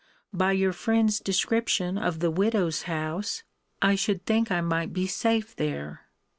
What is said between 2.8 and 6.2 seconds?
house, I should think I might be safe there.